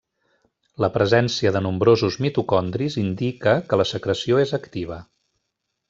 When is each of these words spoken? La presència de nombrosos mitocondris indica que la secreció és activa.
La 0.85 0.87
presència 0.95 1.51
de 1.57 1.61
nombrosos 1.65 2.17
mitocondris 2.27 2.97
indica 3.05 3.55
que 3.69 3.81
la 3.83 3.89
secreció 3.93 4.45
és 4.49 4.59
activa. 4.63 4.99